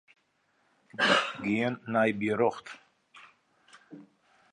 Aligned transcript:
Gean 1.43 1.75
nei 1.91 2.11
berjocht. 2.19 2.67